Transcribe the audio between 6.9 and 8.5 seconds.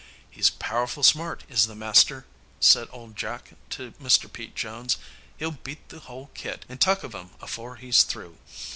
of 'em afore he's through.